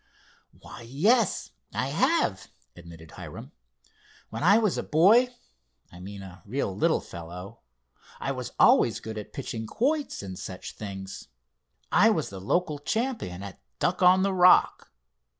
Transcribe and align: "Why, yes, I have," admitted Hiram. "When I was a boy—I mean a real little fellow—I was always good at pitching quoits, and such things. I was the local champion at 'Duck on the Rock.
"Why, 0.61 0.81
yes, 0.81 1.51
I 1.75 1.89
have," 1.89 2.47
admitted 2.75 3.11
Hiram. 3.11 3.51
"When 4.31 4.41
I 4.41 4.57
was 4.57 4.75
a 4.79 4.91
boy—I 5.91 5.99
mean 5.99 6.23
a 6.23 6.41
real 6.43 6.75
little 6.75 7.01
fellow—I 7.01 8.31
was 8.31 8.51
always 8.59 8.99
good 8.99 9.19
at 9.19 9.31
pitching 9.31 9.67
quoits, 9.67 10.23
and 10.23 10.39
such 10.39 10.71
things. 10.71 11.27
I 11.91 12.09
was 12.09 12.31
the 12.31 12.41
local 12.41 12.79
champion 12.79 13.43
at 13.43 13.59
'Duck 13.77 14.01
on 14.01 14.23
the 14.23 14.33
Rock. 14.33 14.91